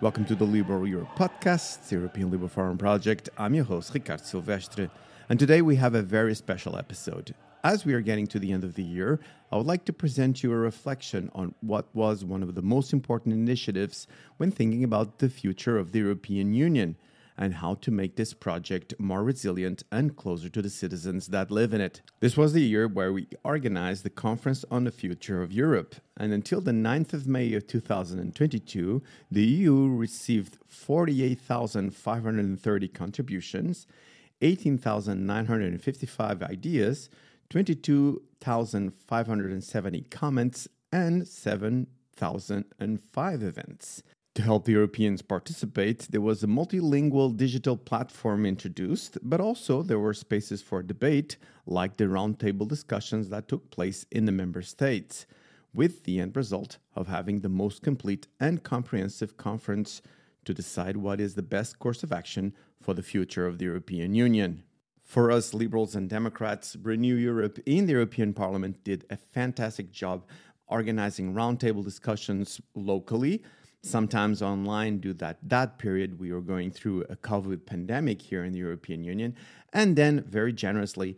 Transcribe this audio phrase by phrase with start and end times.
[0.00, 3.30] Welcome to the Liberal Europe podcast, the European Liberal Forum Project.
[3.36, 4.90] I'm your host, Ricard Silvestre,
[5.28, 7.34] and today we have a very special episode.
[7.64, 9.18] As we are getting to the end of the year,
[9.50, 12.92] I would like to present you a reflection on what was one of the most
[12.92, 14.06] important initiatives
[14.36, 16.94] when thinking about the future of the European Union
[17.38, 21.72] and how to make this project more resilient and closer to the citizens that live
[21.72, 22.02] in it.
[22.18, 26.32] This was the year where we organized the Conference on the Future of Europe, and
[26.32, 33.86] until the 9th of May of 2022, the EU received 48,530 contributions,
[34.42, 37.08] 18,955 ideas,
[37.50, 44.02] 22,570 comments, and 7,005 events.
[44.38, 50.14] To help Europeans participate, there was a multilingual digital platform introduced, but also there were
[50.14, 55.26] spaces for debate, like the roundtable discussions that took place in the member states,
[55.74, 60.02] with the end result of having the most complete and comprehensive conference
[60.44, 64.14] to decide what is the best course of action for the future of the European
[64.14, 64.62] Union.
[65.02, 70.24] For us, Liberals and Democrats, Renew Europe in the European Parliament did a fantastic job
[70.68, 73.42] organizing roundtable discussions locally
[73.88, 78.52] sometimes online due that that period we were going through a covid pandemic here in
[78.52, 79.34] the european union.
[79.72, 81.16] And then very generously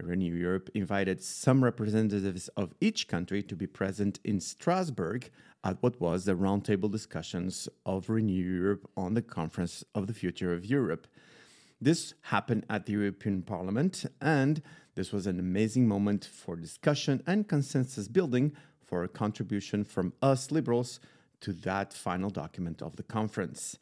[0.00, 5.30] renew europe invited some representatives of each country to be present in strasbourg
[5.62, 10.52] at what was the roundtable discussions of renew europe on the conference of the future
[10.52, 11.06] of europe.
[11.80, 14.62] This happened at the european parliament and
[14.94, 18.52] this was an amazing moment for discussion and consensus building
[18.86, 21.00] for a contribution from us liberals
[21.44, 23.78] to that final document of the conference.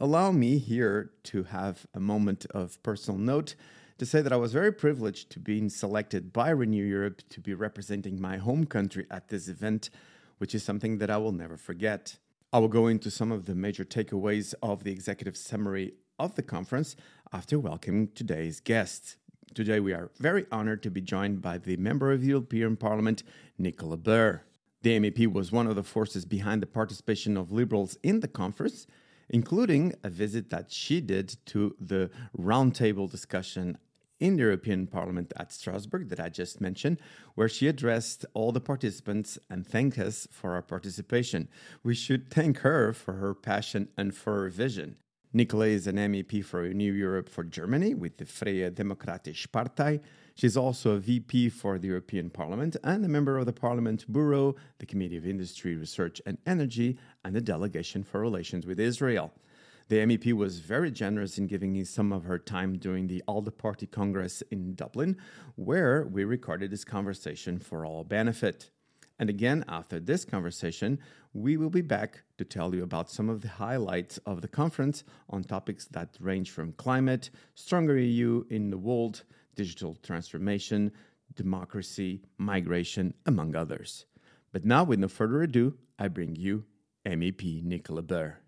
[0.00, 3.54] Allow me here to have a moment of personal note
[3.98, 7.54] to say that I was very privileged to being selected by Renew Europe to be
[7.54, 9.90] representing my home country at this event,
[10.38, 12.18] which is something that I will never forget.
[12.52, 16.42] I will go into some of the major takeaways of the executive summary of the
[16.42, 16.96] conference
[17.32, 19.18] after welcoming today's guests.
[19.54, 23.22] Today, we are very honored to be joined by the Member of the European Parliament,
[23.56, 24.47] Nicola Beer.
[24.82, 28.86] The MEP was one of the forces behind the participation of Liberals in the conference,
[29.28, 33.76] including a visit that she did to the roundtable discussion
[34.20, 37.00] in the European Parliament at Strasbourg that I just mentioned,
[37.34, 41.48] where she addressed all the participants and thanked us for our participation.
[41.82, 44.96] We should thank her for her passion and for her vision.
[45.32, 50.00] Nicola is an MEP for Renew Europe for Germany with the Freie Demokratische Partei.
[50.38, 54.54] She's also a VP for the European Parliament and a member of the Parliament Bureau,
[54.78, 59.32] the Committee of Industry, Research and Energy, and the Delegation for Relations with Israel.
[59.88, 63.58] The MEP was very generous in giving me some of her time during the ALDE
[63.58, 65.16] Party Congress in Dublin,
[65.56, 68.70] where we recorded this conversation for all benefit.
[69.18, 71.00] And again, after this conversation,
[71.34, 75.02] we will be back to tell you about some of the highlights of the conference
[75.28, 79.24] on topics that range from climate, stronger EU in the world,
[79.58, 80.92] digital transformation,
[81.34, 84.06] democracy, migration, among others.
[84.52, 86.64] But now, with no further ado, I bring you
[87.04, 88.38] MEP Nicola Beer.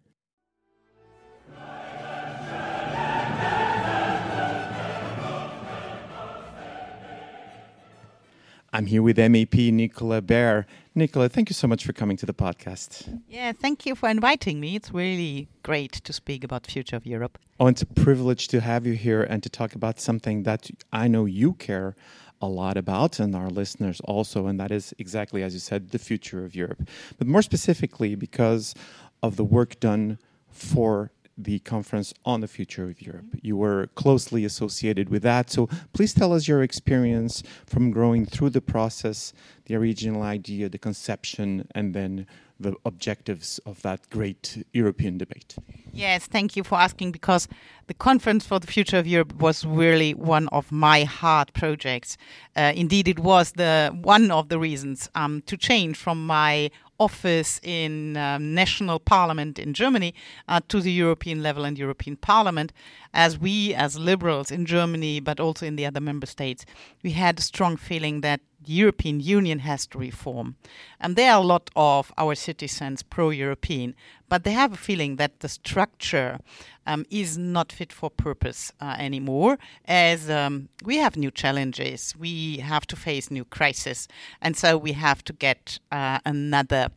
[8.73, 10.65] I'm here with MEP Nicola Beer.
[10.95, 13.21] Nicola, thank you so much for coming to the podcast.
[13.29, 14.77] Yeah, thank you for inviting me.
[14.77, 17.37] It's really great to speak about the future of Europe.
[17.59, 21.09] Oh, it's a privilege to have you here and to talk about something that I
[21.09, 21.97] know you care
[22.41, 25.99] a lot about and our listeners also, and that is exactly as you said, the
[25.99, 26.89] future of Europe.
[27.19, 28.77] But more specifically, because
[29.21, 31.11] of the work done for
[31.45, 33.27] the conference on the future of Europe.
[33.43, 35.51] You were closely associated with that.
[35.51, 39.33] So please tell us your experience from growing through the process,
[39.67, 42.27] the original idea, the conception, and then
[42.61, 45.57] the objectives of that great European debate.
[45.93, 47.49] Yes, thank you for asking because
[47.87, 52.19] the Conference for the Future of Europe was really one of my heart projects.
[52.55, 56.71] Uh, indeed, it was the one of the reasons um, to change from my
[57.01, 60.15] office in um, national parliament in Germany
[60.47, 62.73] uh, to the European level and European Parliament,
[63.13, 66.65] as we, as liberals in Germany, but also in the other member states,
[67.03, 70.57] we had a strong feeling that the European Union has to reform.
[71.01, 73.95] And there are a lot of our citizens pro European,
[74.29, 76.39] but they have a feeling that the structure
[76.87, 82.59] um, is not fit for purpose uh, anymore, as um, we have new challenges, we
[82.59, 84.09] have to face new crises,
[84.41, 86.89] and so we have to get uh, another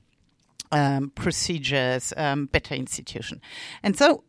[0.72, 3.40] um, procedures, um, better institution.
[3.84, 4.24] And so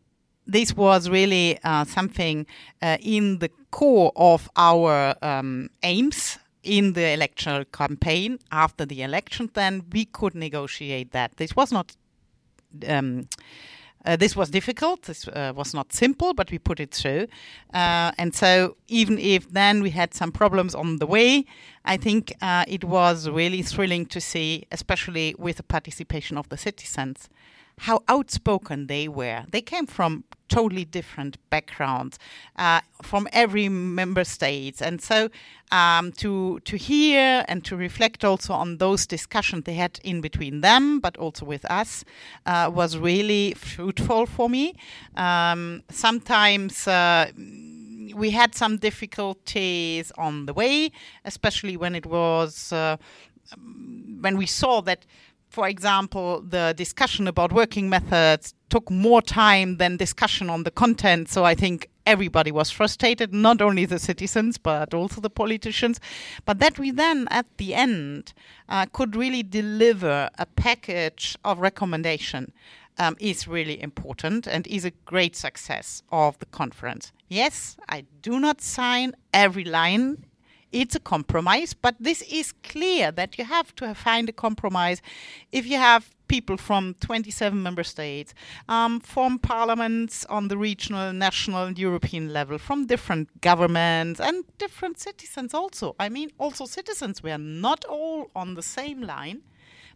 [0.47, 2.47] this was really uh, something
[2.83, 8.39] uh, in the core of our um, aims in the electoral campaign.
[8.51, 11.37] After the election, then we could negotiate that.
[11.37, 11.97] This was not
[12.89, 13.29] um,
[14.07, 15.03] Uh, this was difficult.
[15.03, 17.27] This uh, was not simple, but we put it through.
[17.73, 21.45] Uh, and so, even if then we had some problems on the way,
[21.85, 26.57] I think uh, it was really thrilling to see, especially with the participation of the
[26.57, 27.31] citizens,
[27.79, 29.45] how outspoken they were.
[29.51, 32.19] They came from totally different backgrounds
[32.57, 35.29] uh, from every member state, and so
[35.73, 40.61] um, to to hear and to reflect also on those discussions they had in between
[40.61, 42.05] them, but also with us,
[42.47, 44.75] uh, was really fruitful for me.
[45.17, 46.87] Um, sometimes.
[46.87, 47.31] Uh,
[48.15, 50.93] we had some difficulties on the way,
[51.25, 52.97] especially when it was uh,
[54.21, 55.07] when we saw that
[55.55, 61.29] for example, the discussion about working methods took more time than discussion on the content.
[61.29, 66.01] So I think everybody was frustrated, not only the citizens, but also the politicians.
[66.45, 68.35] But that we then, at the end,
[68.69, 72.53] uh, could really deliver a package of recommendation.
[72.97, 77.11] Um, is really important and is a great success of the conference.
[77.27, 80.27] Yes, I do not sign every line
[80.75, 85.01] it's a compromise, but this is clear that you have to find a compromise
[85.53, 88.35] if you have people from 27 member states,
[88.69, 94.99] um, from parliaments on the regional, national, and European level, from different governments and different
[94.99, 95.95] citizens also.
[96.01, 99.43] I mean, also citizens, we are not all on the same line.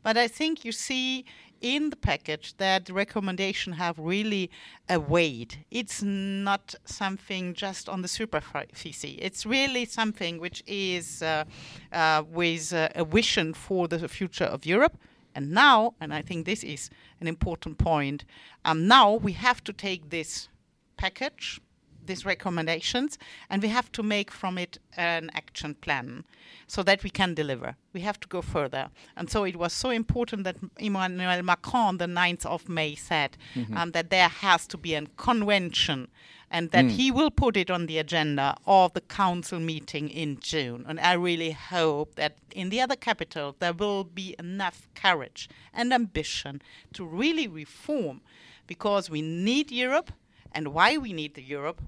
[0.02, 1.24] But I think you see
[1.60, 4.50] in the package that recommendation have really
[4.88, 5.58] a weight.
[5.70, 9.18] It's not something just on the superficie.
[9.20, 11.44] It's really something which is uh,
[11.92, 14.96] uh, with uh, a vision for the future of Europe.
[15.34, 16.90] And now, and I think this is
[17.20, 18.24] an important point,
[18.64, 20.48] um, now we have to take this
[20.96, 21.60] package
[22.08, 23.18] these recommendations
[23.48, 26.24] and we have to make from it an action plan
[26.66, 27.76] so that we can deliver.
[27.92, 28.90] We have to go further.
[29.16, 33.36] And so it was so important that Emmanuel Macron, on the 9th of May, said
[33.54, 33.76] mm-hmm.
[33.76, 36.08] um, that there has to be a convention
[36.50, 36.90] and that mm.
[36.90, 40.84] he will put it on the agenda of the council meeting in June.
[40.88, 45.92] And I really hope that in the other capital there will be enough courage and
[45.92, 46.62] ambition
[46.94, 48.22] to really reform
[48.66, 50.12] because we need Europe.
[50.52, 51.82] And why we need the Europe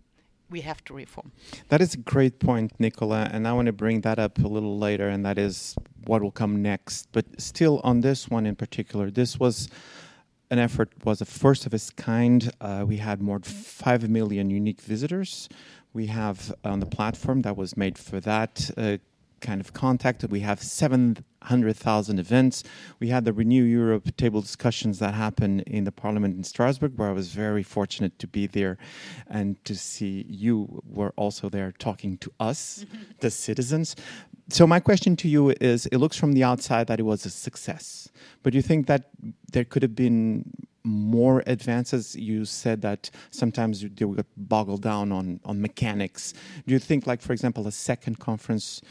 [0.51, 1.33] we have to reform.
[1.69, 4.79] That is a great point, Nicola, and I want to bring that up a little
[4.79, 5.77] later, and that is
[6.07, 7.09] what will come next.
[7.13, 9.69] But still, on this one in particular, this was
[10.51, 12.51] an effort was a first of its kind.
[12.61, 15.49] Uh, we had more than five million unique visitors.
[15.93, 18.71] We have on the platform that was made for that.
[18.77, 18.99] Uh,
[19.41, 20.25] kind of contact.
[20.29, 20.63] We have
[21.43, 22.63] 700,000 events.
[22.99, 27.09] We had the Renew Europe table discussions that happened in the parliament in Strasbourg, where
[27.09, 28.77] I was very fortunate to be there
[29.27, 33.03] and to see you were also there talking to us, mm-hmm.
[33.21, 33.97] the citizens.
[34.51, 37.31] So, my question to you is it looks from the outside that it was a
[37.31, 38.09] success,
[38.43, 39.11] but you think that
[39.53, 40.45] there could have been
[40.83, 42.17] more advances.
[42.17, 46.35] You said that sometimes they would boggle down on, on mechanics.
[46.67, 48.83] Do you think, like, for example, a second conference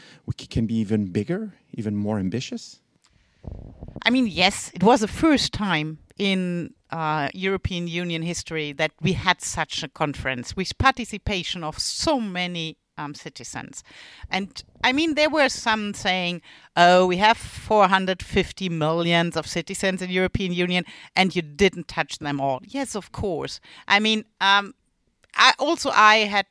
[0.48, 2.80] can be even bigger, even more ambitious?
[4.04, 9.12] I mean, yes, it was the first time in uh, European Union history that we
[9.12, 13.82] had such a conference with participation of so many um, citizens.
[14.30, 16.42] And I mean, there were some saying,
[16.76, 20.84] oh, we have 450 millions of citizens in the European Union
[21.16, 22.60] and you didn't touch them all.
[22.64, 23.60] Yes, of course.
[23.88, 24.74] I mean, um,
[25.34, 26.46] I also I had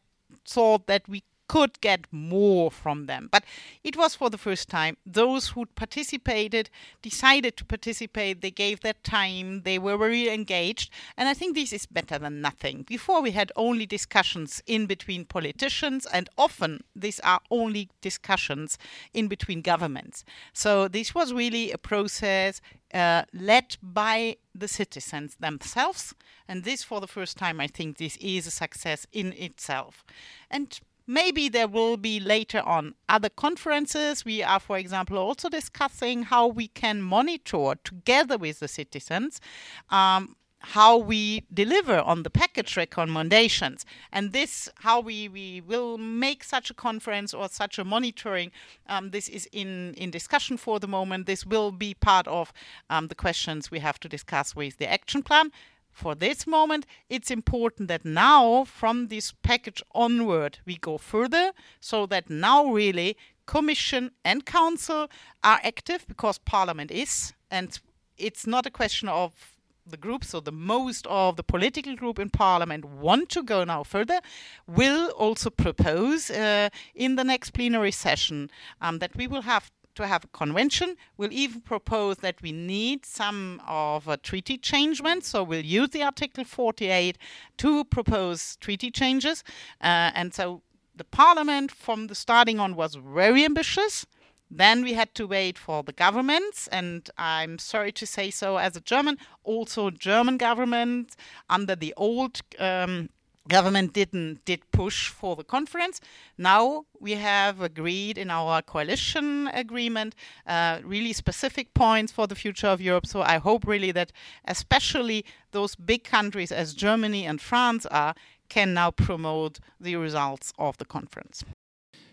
[0.48, 3.28] thought that we could get more from them.
[3.30, 3.44] But
[3.84, 4.96] it was for the first time.
[5.06, 6.70] Those who participated
[7.02, 8.42] decided to participate.
[8.42, 9.64] They gave their time.
[9.64, 10.92] They were very engaged.
[11.18, 12.84] And I think this is better than nothing.
[12.84, 18.78] Before we had only discussions in between politicians, and often these are only discussions
[19.14, 20.24] in between governments.
[20.54, 22.62] So this was really a process
[22.94, 26.14] uh, led by the citizens themselves.
[26.48, 30.04] And this, for the first time, I think this is a success in itself.
[30.50, 30.80] And
[31.10, 34.24] Maybe there will be later on other conferences.
[34.24, 39.42] We are, for example, also discussing how we can monitor together with the citizens.
[39.90, 46.44] Um, how we deliver on the package recommendations and this how we, we will make
[46.44, 48.52] such a conference or such a monitoring
[48.88, 52.52] um, this is in, in discussion for the moment this will be part of
[52.90, 55.50] um, the questions we have to discuss with the action plan
[55.92, 62.06] for this moment, it's important that now, from this package onward, we go further so
[62.06, 65.10] that now really Commission and Council
[65.44, 67.80] are active because Parliament is, and
[68.18, 69.58] it's not a question of
[69.90, 73.84] the group, so the most of the political group in parliament want to go now
[73.84, 74.20] further,
[74.68, 80.08] will also propose uh, in the next plenary session um, that we will have to
[80.08, 80.96] have a convention.
[81.18, 85.24] We'll even propose that we need some of a treaty changement.
[85.26, 87.18] So we'll use the Article 48
[87.58, 89.44] to propose treaty changes.
[89.82, 90.62] Uh, and so
[90.96, 94.06] the parliament from the starting on was very ambitious.
[94.52, 98.76] Then we had to wait for the governments, and I'm sorry to say so as
[98.76, 101.16] a German, also German government
[101.50, 103.10] under the old um,
[103.50, 106.00] government didn't did push for the conference.
[106.38, 110.16] Now we have agreed in our coalition agreement
[110.48, 113.06] uh, really specific points for the future of Europe.
[113.06, 114.12] So I hope really that
[114.46, 118.14] especially those big countries as Germany and France are
[118.50, 121.44] can now promote the results of the conference.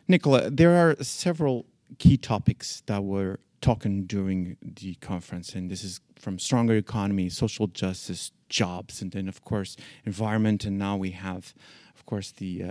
[0.08, 1.66] Nicola, there are several
[1.98, 7.66] key topics that were talking during the conference, and this is from stronger economy, social
[7.66, 11.54] justice, jobs, and then of course environment, and now we have,
[11.94, 12.70] of course, the uh,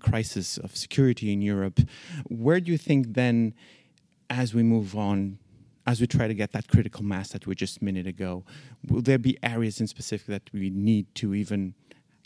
[0.00, 1.80] crisis of security in Europe.
[2.28, 3.54] Where do you think then,
[4.28, 5.38] as we move on?
[5.86, 8.42] As we try to get that critical mass that we just a minute ago,
[8.88, 11.74] will there be areas in specific that we need to even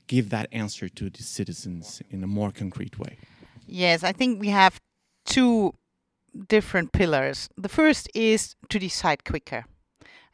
[0.07, 3.19] give that answer to the citizens in a more concrete way?
[3.67, 4.81] Yes, I think we have
[5.25, 5.75] two
[6.47, 7.49] different pillars.
[7.57, 9.65] The first is to decide quicker.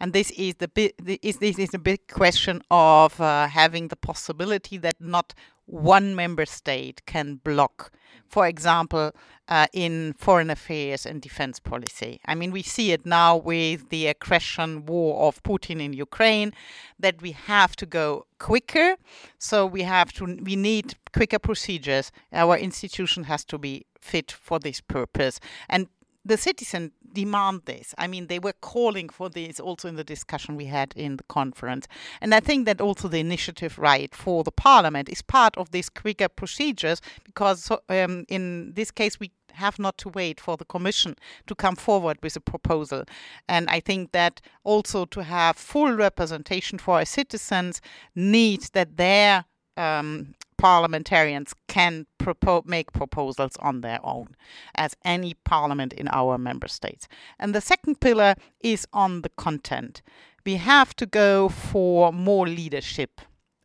[0.00, 0.92] And this is the big,
[1.22, 5.34] is this is a big question of uh, having the possibility that not
[5.66, 7.90] one member state can block,
[8.28, 9.12] for example,
[9.48, 12.20] uh, in foreign affairs and defense policy.
[12.26, 16.52] I mean, we see it now with the aggression war of Putin in Ukraine
[16.98, 18.96] that we have to go quicker.
[19.38, 22.12] So we have to, we need quicker procedures.
[22.32, 25.40] Our institution has to be fit for this purpose.
[25.68, 25.88] And
[26.24, 27.94] the citizens demand this.
[27.96, 31.24] I mean, they were calling for this also in the discussion we had in the
[31.24, 31.86] conference.
[32.20, 35.88] And I think that also the initiative right for the parliament is part of these
[35.88, 41.14] quicker procedures because um, in this case we have not to wait for the commission
[41.46, 43.04] to come forward with a proposal.
[43.48, 47.80] And I think that also to have full representation for our citizens
[48.16, 49.44] needs that their
[49.76, 54.28] um, parliamentarians can propo- make proposals on their own,
[54.74, 57.06] as any parliament in our member states.
[57.38, 60.00] And the second pillar is on the content.
[60.46, 63.20] We have to go for more leadership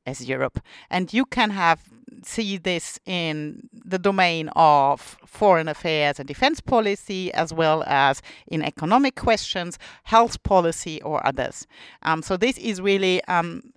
[0.06, 1.80] as Europe, and you can have
[2.24, 8.62] see this in the domain of foreign affairs and defense policy, as well as in
[8.62, 11.66] economic questions, health policy, or others.
[12.02, 13.72] Um, so this is really um,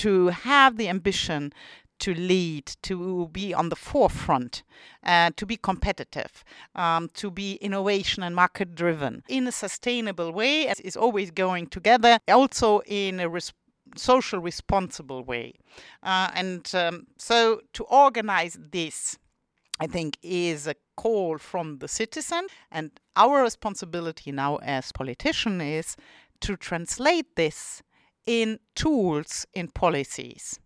[0.00, 1.52] to have the ambition
[2.00, 4.62] to lead, to be on the forefront,
[5.04, 10.66] uh, to be competitive, um, to be innovation and market driven in a sustainable way,
[10.66, 13.28] as is always going together, also in a
[13.96, 15.54] social responsible way.
[16.02, 19.18] Uh, and um, so to organize this,
[19.78, 22.46] I think, is a call from the citizen.
[22.70, 25.96] And our responsibility now as politician is
[26.40, 27.82] to translate this
[28.26, 30.60] in tools, in policies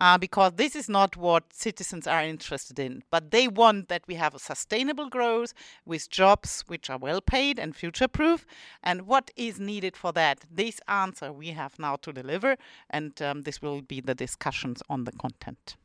[0.00, 3.02] uh, because this is not what citizens are interested in.
[3.10, 5.52] But they want that we have a sustainable growth
[5.84, 8.46] with jobs which are well paid and future proof.
[8.82, 10.44] And what is needed for that?
[10.50, 12.56] This answer we have now to deliver,
[12.88, 15.76] and um, this will be the discussions on the content.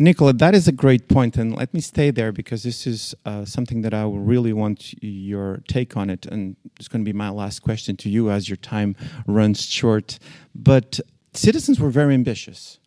[0.00, 3.44] Nicola, that is a great point, and let me stay there because this is uh,
[3.44, 7.30] something that I really want your take on it, and it's going to be my
[7.30, 8.94] last question to you as your time
[9.26, 10.20] runs short.
[10.54, 11.00] But
[11.34, 12.78] citizens were very ambitious.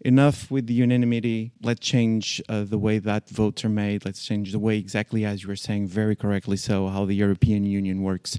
[0.00, 1.52] Enough with the unanimity.
[1.62, 4.04] Let's change uh, the way that votes are made.
[4.04, 7.64] Let's change the way, exactly as you were saying, very correctly so, how the European
[7.64, 8.38] Union works.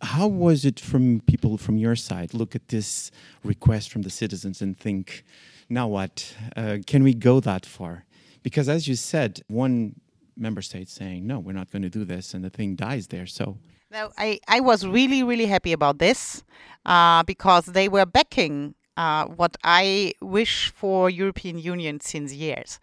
[0.00, 2.34] How was it from people from your side?
[2.34, 3.12] Look at this
[3.44, 5.24] request from the citizens and think,
[5.68, 6.34] now what?
[6.56, 8.04] Uh, can we go that far?
[8.42, 10.00] Because as you said, one
[10.36, 13.26] member states saying, no, we're not going to do this, and the thing dies there.
[13.26, 13.58] So
[13.90, 16.42] no, I, I was really, really happy about this
[16.86, 22.78] uh, because they were backing uh, what I wish for European Union since years,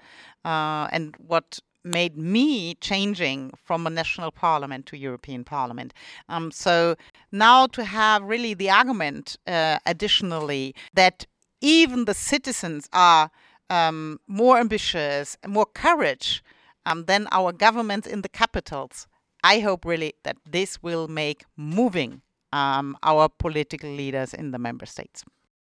[0.46, 5.94] uh, and what made me changing from a national parliament to European Parliament.
[6.28, 6.96] Um, so
[7.32, 11.26] now to have really the argument, uh, additionally, that
[11.62, 13.32] even the citizens are
[13.70, 16.44] um, more ambitious, more courage
[16.86, 19.08] um, than our governments in the capitals
[19.44, 22.22] I hope really that this will make moving
[22.52, 25.24] um, our political leaders in the member states.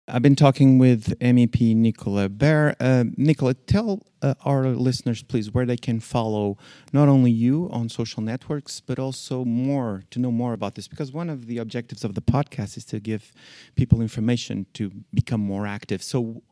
[0.08, 2.74] I've been talking with MEP Nicola Beer.
[2.80, 6.58] Uh, Nicola, tell uh, our listeners, please, where they can follow
[6.92, 10.88] not only you on social networks, but also more to know more about this.
[10.88, 13.32] Because one of the objectives of the podcast is to give
[13.76, 16.02] people information to become more active.
[16.02, 16.42] So,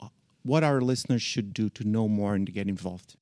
[0.42, 3.16] what our listeners should do to know more and to get involved?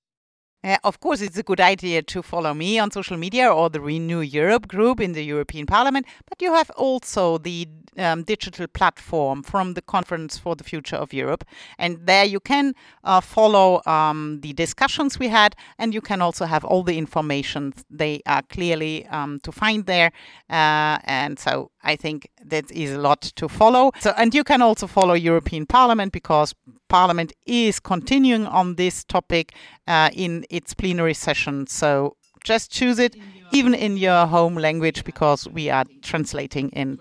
[0.68, 3.80] Uh, of course, it's a good idea to follow me on social media or the
[3.80, 9.42] Renew Europe group in the European Parliament, but you have also the um, digital platform
[9.42, 11.44] from the Conference for the Future of Europe.
[11.78, 16.44] And there you can uh, follow um, the discussions we had, and you can also
[16.44, 17.72] have all the information.
[17.88, 20.12] They are clearly um, to find there.
[20.50, 23.92] Uh, and so I think that is a lot to follow.
[24.00, 26.54] So, and you can also follow European Parliament because
[26.88, 29.54] Parliament is continuing on this topic
[29.86, 31.66] uh, in its plenary session.
[31.66, 33.16] So just choose it,
[33.52, 36.98] even in your home language, because we are translating in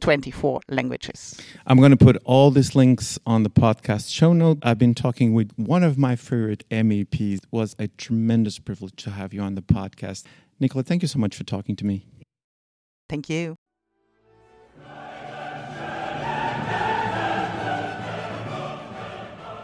[0.00, 1.40] 24 languages.
[1.66, 4.58] I'm going to put all these links on the podcast show note.
[4.62, 7.38] I've been talking with one of my favorite MEPs.
[7.38, 10.24] It was a tremendous privilege to have you on the podcast.
[10.60, 12.06] Nicola, thank you so much for talking to me.
[13.08, 13.56] Thank you.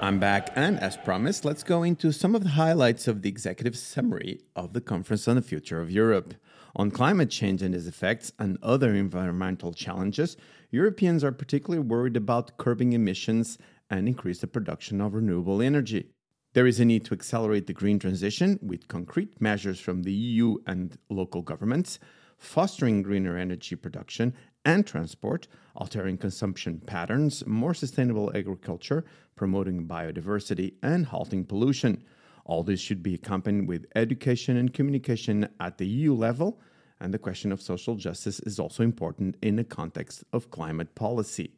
[0.06, 3.76] I'm back, and as promised, let's go into some of the highlights of the executive
[3.76, 6.34] summary of the Conference on the Future of Europe.
[6.76, 10.36] On climate change and its effects and other environmental challenges,
[10.70, 13.58] Europeans are particularly worried about curbing emissions
[13.90, 16.12] and increase the production of renewable energy.
[16.54, 20.58] There is a need to accelerate the green transition with concrete measures from the EU
[20.68, 21.98] and local governments,
[22.38, 24.34] fostering greener energy production
[24.66, 25.46] and transport,
[25.76, 29.04] altering consumption patterns, more sustainable agriculture,
[29.36, 32.02] promoting biodiversity, and halting pollution.
[32.44, 36.60] All this should be accompanied with education and communication at the EU level,
[37.00, 41.52] and the question of social justice is also important in the context of climate policy.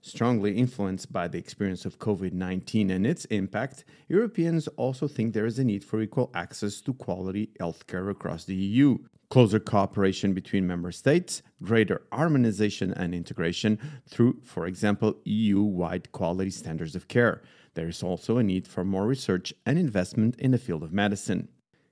[0.00, 5.46] Strongly influenced by the experience of COVID 19 and its impact, Europeans also think there
[5.46, 8.98] is a need for equal access to quality healthcare across the EU
[9.30, 16.50] closer cooperation between member states, greater harmonization and integration through, for example, EU wide quality
[16.50, 17.42] standards of care.
[17.74, 21.48] There is also a need for more research and investment in the field of medicine.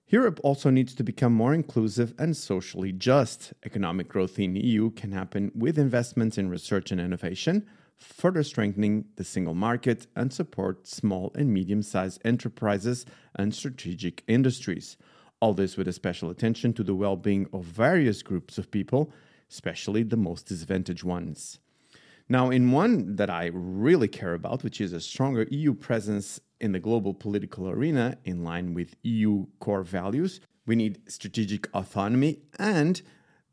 [0.09, 3.53] Europe also needs to become more inclusive and socially just.
[3.65, 9.05] Economic growth in the EU can happen with investments in research and innovation, further strengthening
[9.17, 14.97] the single market and support small and medium-sized enterprises and strategic industries.
[15.47, 19.13] All this with a special attention to the well being of various groups of people,
[19.49, 21.61] especially the most disadvantaged ones.
[22.29, 26.73] Now, in one that I really care about, which is a stronger EU presence in
[26.73, 33.01] the global political arena in line with EU core values, we need strategic autonomy and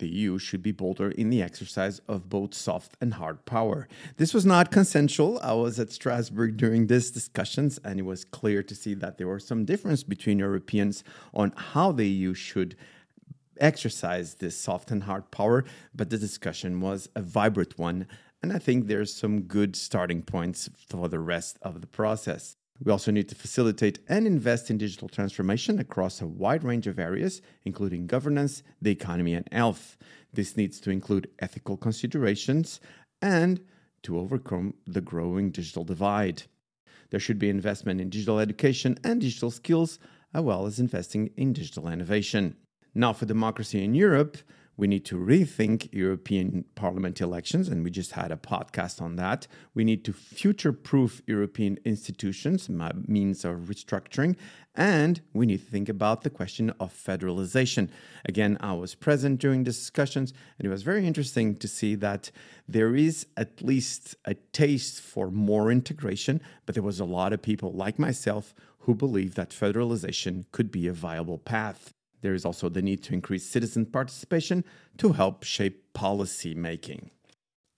[0.03, 3.87] the EU should be bolder in the exercise of both soft and hard power.
[4.17, 5.39] This was not consensual.
[5.41, 9.29] I was at Strasbourg during these discussions, and it was clear to see that there
[9.29, 12.75] was some difference between Europeans on how the EU should
[13.61, 15.63] exercise this soft and hard power,
[15.95, 18.05] but the discussion was a vibrant one,
[18.41, 22.57] and I think there's some good starting points for the rest of the process.
[22.79, 26.99] We also need to facilitate and invest in digital transformation across a wide range of
[26.99, 29.97] areas, including governance, the economy, and health.
[30.33, 32.79] This needs to include ethical considerations
[33.21, 33.61] and
[34.01, 36.43] to overcome the growing digital divide.
[37.09, 39.99] There should be investment in digital education and digital skills,
[40.33, 42.55] as well as investing in digital innovation.
[42.95, 44.37] Now, for democracy in Europe,
[44.75, 49.47] we need to rethink European Parliament elections, and we just had a podcast on that.
[49.73, 54.35] We need to future proof European institutions, means of restructuring,
[54.75, 57.89] and we need to think about the question of federalization.
[58.25, 62.31] Again, I was present during discussions, and it was very interesting to see that
[62.67, 67.43] there is at least a taste for more integration, but there was a lot of
[67.43, 71.93] people like myself who believe that federalization could be a viable path.
[72.23, 74.63] There is also the need to increase citizen participation
[74.97, 77.11] to help shape policy making.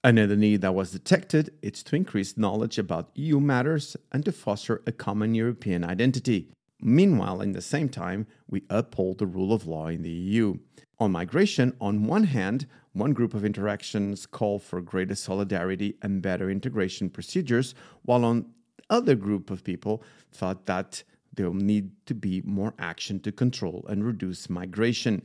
[0.04, 4.84] Another need that was detected is to increase knowledge about EU matters and to foster
[4.86, 6.52] a common European identity.
[6.80, 10.60] Meanwhile, in the same time, we uphold the rule of law in the EU.
[11.00, 16.52] On migration, on one hand, one group of interactions call for greater solidarity and better
[16.52, 18.46] integration procedures, while on
[18.92, 21.04] other group of people thought that
[21.36, 25.22] there will need to be more action to control and reduce migration.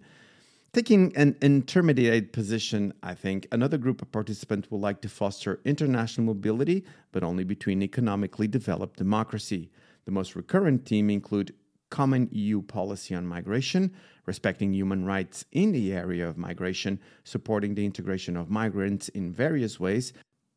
[0.73, 6.27] Taking an intermediate position, I think another group of participants would like to foster international
[6.27, 9.70] mobility, but only between economically developed democracy.
[10.05, 11.55] The most recurrent theme include
[11.90, 13.92] common EU policy on migration,
[14.27, 19.81] respecting human rights in the area of migration, supporting the integration of migrants in various
[19.81, 20.12] ways,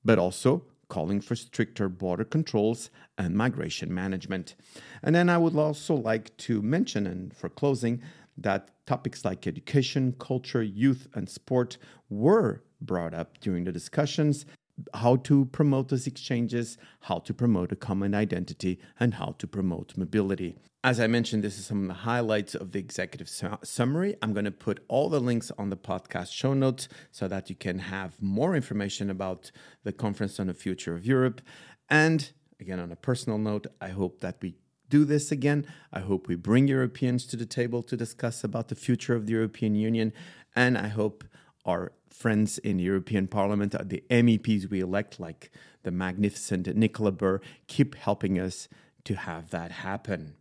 [0.06, 4.56] but also calling for stricter border controls and migration management.
[5.02, 8.02] And then I would also like to mention, and for closing,
[8.38, 11.78] that topics like education, culture, youth, and sport
[12.10, 14.46] were brought up during the discussions.
[14.94, 19.98] How to promote those exchanges, how to promote a common identity, and how to promote
[19.98, 20.58] mobility.
[20.86, 24.16] As I mentioned, this is some of the highlights of the executive su- summary.
[24.22, 27.56] I'm going to put all the links on the podcast show notes so that you
[27.56, 29.52] can have more information about
[29.84, 31.42] the Conference on the Future of Europe.
[31.90, 34.56] And again, on a personal note, I hope that we
[34.90, 35.66] do this again.
[35.92, 39.32] I hope we bring Europeans to the table to discuss about the future of the
[39.32, 40.12] European Union.
[40.56, 41.24] And I hope
[41.66, 45.52] our friends in the European Parliament, uh, the MEPs we elect, like
[45.84, 48.68] the magnificent Nicola Beer, keep helping us
[49.04, 50.36] to have that happen.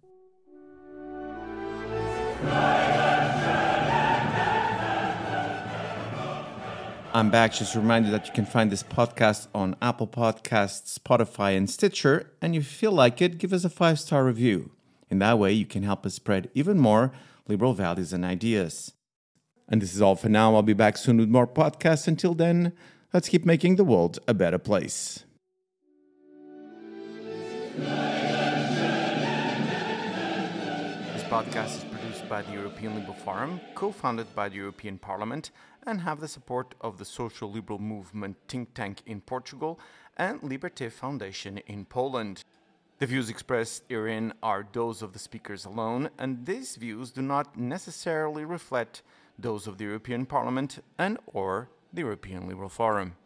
[7.15, 7.53] I'm back.
[7.53, 12.31] Just a reminder that you can find this podcast on Apple Podcasts, Spotify, and Stitcher.
[12.41, 14.71] And if you feel like it, give us a five star review.
[15.11, 17.13] In that way, you can help us spread even more
[17.47, 18.93] liberal values and ideas.
[19.73, 20.55] And this is all for now.
[20.55, 22.07] I'll be back soon with more podcasts.
[22.07, 22.75] Until then,
[23.15, 25.25] let's keep making the world a better place.
[31.15, 35.51] This podcast is produced by the European Liberal Forum, co founded by the European Parliament,
[35.87, 39.81] and have the support of the Social Liberal Movement think tank in Portugal
[40.19, 42.45] and Liberté Foundation in Poland.
[42.99, 47.57] The views expressed herein are those of the speakers alone, and these views do not
[47.57, 49.03] necessarily reflect
[49.43, 53.17] those of the European Parliament and or the European Liberal Forum.